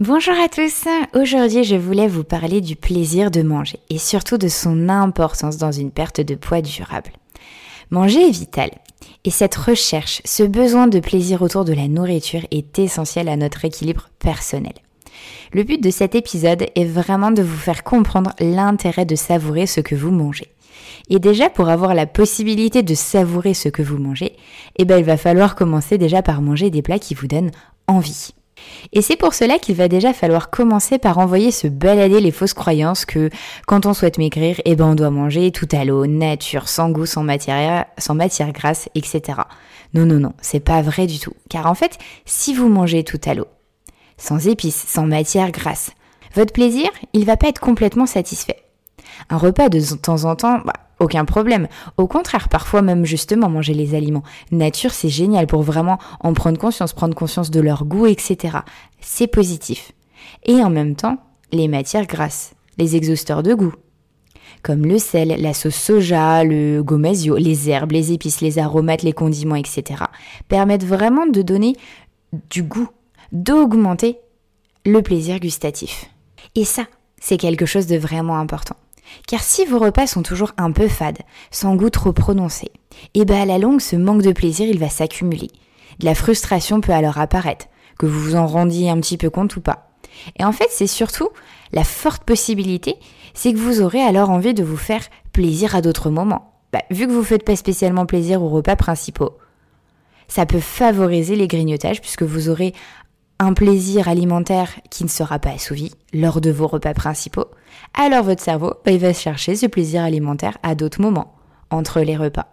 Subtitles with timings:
[0.00, 4.48] Bonjour à tous, aujourd'hui je voulais vous parler du plaisir de manger et surtout de
[4.48, 7.12] son importance dans une perte de poids durable.
[7.90, 8.70] Manger est vital
[9.22, 13.64] et cette recherche, ce besoin de plaisir autour de la nourriture est essentiel à notre
[13.64, 14.72] équilibre personnel.
[15.52, 19.80] Le but de cet épisode est vraiment de vous faire comprendre l'intérêt de savourer ce
[19.80, 20.48] que vous mangez.
[21.08, 24.34] Et déjà, pour avoir la possibilité de savourer ce que vous mangez,
[24.74, 27.52] eh ben, il va falloir commencer déjà par manger des plats qui vous donnent
[27.86, 28.32] envie.
[28.92, 32.54] Et c'est pour cela qu'il va déjà falloir commencer par envoyer se balader les fausses
[32.54, 33.30] croyances que
[33.66, 37.06] quand on souhaite maigrir, eh ben on doit manger tout à l'eau, nature, sans goût,
[37.06, 39.40] sans matière, sans matière grasse, etc.
[39.94, 41.34] Non, non, non, c'est pas vrai du tout.
[41.48, 43.46] Car en fait, si vous mangez tout à l'eau,
[44.16, 45.92] sans épices, sans matière grasse,
[46.34, 48.62] votre plaisir, il va pas être complètement satisfait.
[49.30, 51.68] Un repas de temps en temps, bah, aucun problème.
[51.96, 56.58] Au contraire, parfois même justement manger les aliments nature, c'est génial pour vraiment en prendre
[56.58, 58.58] conscience, prendre conscience de leur goût, etc.
[59.00, 59.92] C'est positif.
[60.44, 61.18] Et en même temps,
[61.52, 63.74] les matières grasses, les exhausteurs de goût,
[64.62, 69.12] comme le sel, la sauce soja, le gomasio, les herbes, les épices, les aromates, les
[69.12, 70.04] condiments, etc.,
[70.48, 71.76] permettent vraiment de donner
[72.50, 72.88] du goût,
[73.32, 74.18] d'augmenter
[74.86, 76.10] le plaisir gustatif.
[76.54, 76.84] Et ça,
[77.20, 78.76] c'est quelque chose de vraiment important.
[79.26, 82.66] Car si vos repas sont toujours un peu fades, sans goût trop prononcé,
[83.14, 85.48] et eh ben à la longue, ce manque de plaisir, il va s'accumuler.
[86.00, 87.66] De la frustration peut alors apparaître,
[87.98, 89.90] que vous vous en rendiez un petit peu compte ou pas.
[90.38, 91.28] Et en fait, c'est surtout
[91.72, 92.96] la forte possibilité,
[93.34, 96.52] c'est que vous aurez alors envie de vous faire plaisir à d'autres moments.
[96.72, 99.36] Bah, vu que vous faites pas spécialement plaisir aux repas principaux,
[100.28, 102.72] ça peut favoriser les grignotages puisque vous aurez
[103.38, 107.46] un plaisir alimentaire qui ne sera pas assouvi lors de vos repas principaux,
[107.94, 111.34] alors votre cerveau va chercher ce plaisir alimentaire à d'autres moments,
[111.70, 112.48] entre les repas.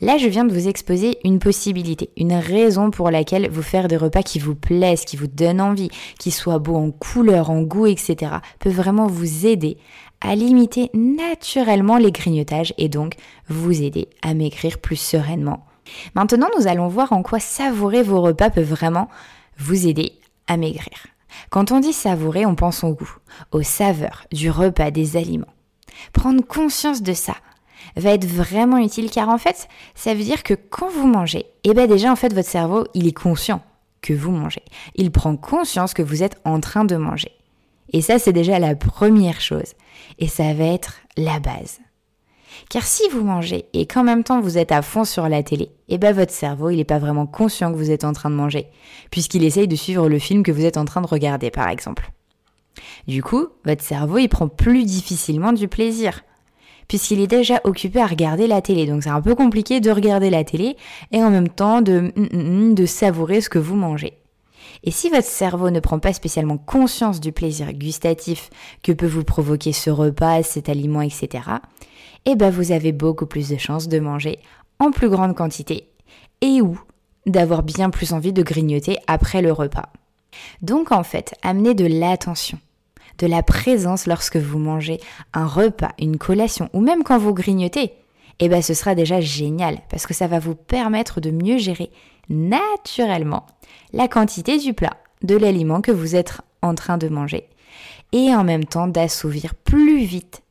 [0.00, 3.96] Là, je viens de vous exposer une possibilité, une raison pour laquelle vous faire des
[3.96, 7.86] repas qui vous plaisent, qui vous donnent envie, qui soient beaux en couleur, en goût,
[7.86, 9.78] etc., peut vraiment vous aider
[10.20, 13.14] à limiter naturellement les grignotages et donc
[13.48, 15.66] vous aider à maigrir plus sereinement.
[16.14, 19.08] Maintenant, nous allons voir en quoi savourer vos repas peut vraiment
[19.58, 20.12] vous aider
[20.46, 21.06] à maigrir.
[21.50, 23.16] Quand on dit savourer, on pense au goût,
[23.52, 25.46] aux saveurs du repas, des aliments.
[26.12, 27.34] Prendre conscience de ça
[27.96, 31.72] va être vraiment utile car en fait, ça veut dire que quand vous mangez, eh
[31.72, 33.62] ben déjà en fait votre cerveau, il est conscient
[34.02, 34.62] que vous mangez.
[34.94, 37.32] Il prend conscience que vous êtes en train de manger.
[37.92, 39.74] Et ça, c'est déjà la première chose.
[40.18, 41.80] Et ça va être la base.
[42.68, 45.70] Car si vous mangez et qu'en même temps vous êtes à fond sur la télé,
[45.88, 48.34] eh ben votre cerveau, il n'est pas vraiment conscient que vous êtes en train de
[48.34, 48.66] manger,
[49.10, 52.10] puisqu'il essaye de suivre le film que vous êtes en train de regarder, par exemple.
[53.06, 56.22] Du coup, votre cerveau, il prend plus difficilement du plaisir,
[56.88, 58.86] puisqu'il est déjà occupé à regarder la télé.
[58.86, 60.76] Donc c'est un peu compliqué de regarder la télé
[61.12, 64.14] et en même temps de, mm, mm, mm, de savourer ce que vous mangez.
[64.84, 68.50] Et si votre cerveau ne prend pas spécialement conscience du plaisir gustatif
[68.82, 71.44] que peut vous provoquer ce repas, cet aliment, etc.,
[72.26, 74.40] eh ben vous avez beaucoup plus de chances de manger
[74.78, 75.88] en plus grande quantité
[76.40, 76.78] et ou
[77.24, 79.90] d'avoir bien plus envie de grignoter après le repas.
[80.60, 82.58] Donc en fait, amenez de l'attention,
[83.18, 85.00] de la présence lorsque vous mangez
[85.32, 87.92] un repas, une collation ou même quand vous grignotez.
[88.38, 91.90] Eh ben ce sera déjà génial parce que ça va vous permettre de mieux gérer
[92.28, 93.46] naturellement
[93.92, 97.48] la quantité du plat, de l'aliment que vous êtes en train de manger
[98.12, 100.42] et en même temps d'assouvir plus vite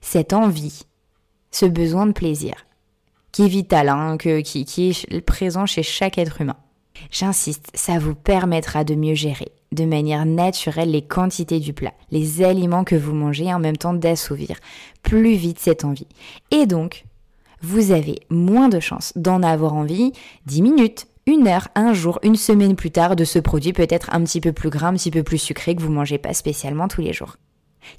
[0.00, 0.84] cette envie,
[1.52, 2.54] ce besoin de plaisir
[3.32, 6.56] qui est vital, hein, que, qui, est présent chez chaque être humain.
[7.10, 12.42] J'insiste, ça vous permettra de mieux gérer de manière naturelle les quantités du plat, les
[12.42, 14.58] aliments que vous mangez en même temps d'assouvir
[15.02, 16.06] plus vite cette envie.
[16.50, 17.06] Et donc,
[17.62, 20.12] vous avez moins de chances d'en avoir envie
[20.44, 24.22] 10 minutes, une heure, un jour, une semaine plus tard de ce produit peut-être un
[24.24, 27.00] petit peu plus gras, un petit peu plus sucré que vous mangez pas spécialement tous
[27.00, 27.36] les jours.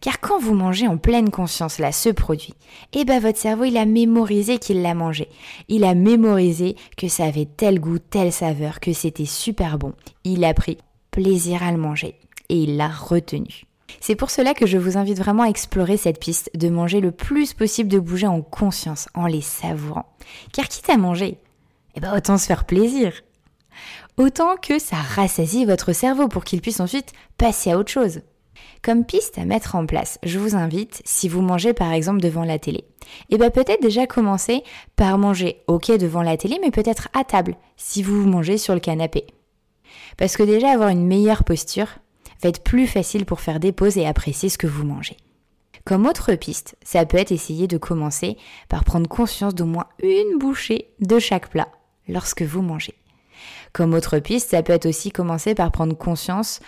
[0.01, 2.53] Car quand vous mangez en pleine conscience là ce produit,
[2.93, 5.29] eh ben votre cerveau il a mémorisé qu'il l'a mangé.
[5.67, 9.93] Il a mémorisé que ça avait tel goût, telle saveur, que c'était super bon.
[10.23, 10.77] Il a pris
[11.11, 12.15] plaisir à le manger
[12.49, 13.65] et il l'a retenu.
[13.99, 17.11] C'est pour cela que je vous invite vraiment à explorer cette piste de manger le
[17.11, 20.05] plus possible, de bouger en conscience, en les savourant.
[20.51, 21.37] Car quitte à manger,
[21.95, 23.13] eh ben autant se faire plaisir.
[24.17, 28.21] autant que ça rassasie votre cerveau pour qu'il puisse ensuite passer à autre chose.
[28.81, 32.43] Comme piste à mettre en place, je vous invite, si vous mangez par exemple devant
[32.43, 34.63] la télé, et eh bien peut-être déjà commencer
[34.95, 38.79] par manger ok devant la télé, mais peut-être à table, si vous mangez sur le
[38.79, 39.25] canapé.
[40.17, 41.87] Parce que déjà avoir une meilleure posture
[42.41, 45.17] va être plus facile pour faire des pauses et apprécier ce que vous mangez.
[45.85, 48.37] Comme autre piste, ça peut être essayer de commencer
[48.69, 51.67] par prendre conscience d'au moins une bouchée de chaque plat
[52.07, 52.95] lorsque vous mangez.
[53.73, 56.61] Comme autre piste, ça peut être aussi commencer par prendre conscience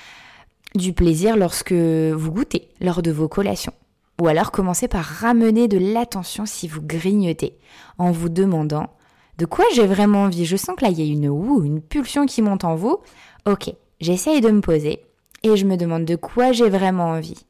[0.76, 3.74] du plaisir lorsque vous goûtez, lors de vos collations.
[4.22, 7.58] Ou alors commencez par ramener de l'attention si vous grignotez,
[7.98, 8.90] en vous demandant
[9.38, 10.46] de quoi j'ai vraiment envie?
[10.46, 13.00] Je sens que là, il y a une ou une pulsion qui monte en vous.
[13.46, 15.02] Ok, j'essaye de me poser
[15.44, 17.46] et je me demande de quoi j'ai vraiment envie.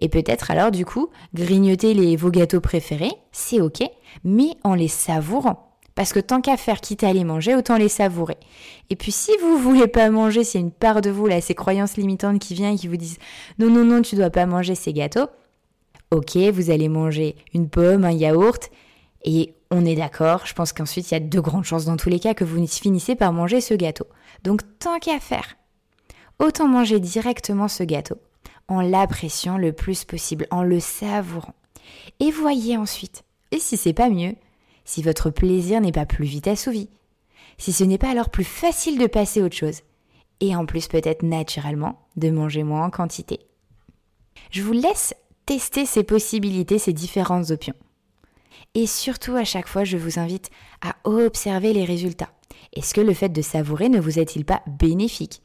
[0.00, 3.82] Et peut-être alors du coup, grignoter les, vos gâteaux préférés, c'est ok,
[4.24, 5.65] mais en les savourant.
[5.96, 8.36] Parce que tant qu'à faire, quitte à les manger, autant les savourer.
[8.90, 11.96] Et puis si vous voulez pas manger, c'est une part de vous, là, ces croyances
[11.96, 13.18] limitantes qui viennent et qui vous disent
[13.58, 15.26] non, non, non, tu dois pas manger ces gâteaux.
[16.10, 18.70] Ok, vous allez manger une pomme, un yaourt,
[19.24, 22.10] et on est d'accord, je pense qu'ensuite il y a de grandes chances dans tous
[22.10, 24.06] les cas que vous finissez par manger ce gâteau.
[24.44, 25.56] Donc tant qu'à faire,
[26.38, 28.16] autant manger directement ce gâteau,
[28.68, 31.54] en l'appréciant le plus possible, en le savourant.
[32.20, 34.34] Et voyez ensuite, et si c'est pas mieux,
[34.86, 36.88] si votre plaisir n'est pas plus vite assouvi,
[37.58, 39.82] si ce n'est pas alors plus facile de passer autre chose,
[40.40, 43.40] et en plus peut-être naturellement de manger moins en quantité.
[44.50, 47.74] Je vous laisse tester ces possibilités, ces différentes options.
[48.74, 50.50] Et surtout à chaque fois, je vous invite
[50.82, 52.30] à observer les résultats.
[52.74, 55.42] Est-ce que le fait de savourer ne vous est-il pas bénéfique?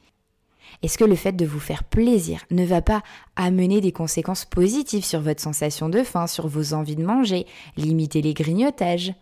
[0.84, 3.04] Est-ce que le fait de vous faire plaisir ne va pas
[3.36, 7.46] amener des conséquences positives sur votre sensation de faim, sur vos envies de manger,
[7.78, 9.14] limiter les grignotages?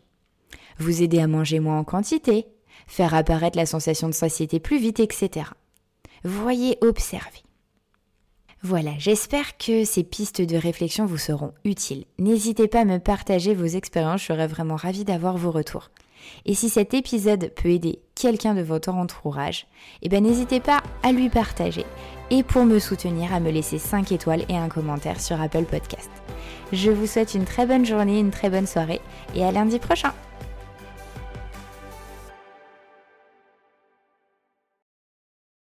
[0.80, 2.46] Vous aider à manger moins en quantité,
[2.88, 5.48] faire apparaître la sensation de satiété plus vite, etc.
[6.24, 7.44] Voyez, observez.
[8.62, 12.04] Voilà, j'espère que ces pistes de réflexion vous seront utiles.
[12.18, 15.90] N'hésitez pas à me partager vos expériences, je serais vraiment ravie d'avoir vos retours.
[16.46, 19.68] Et si cet épisode peut aider quelqu'un de votre entourage,
[20.02, 21.86] eh ben n'hésitez pas à lui partager.
[22.32, 26.12] Et pour me soutenir, à me laisser 5 étoiles et un commentaire sur Apple Podcast.
[26.74, 29.00] Je vous souhaite une très bonne journée, une très bonne soirée
[29.36, 30.14] et à lundi prochain.